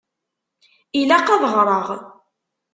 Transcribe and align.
Ilaq 0.99 1.27
ad 1.29 1.43
ɣṛeɣ. 1.53 1.87